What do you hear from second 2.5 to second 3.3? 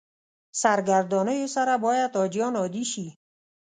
عادي شي.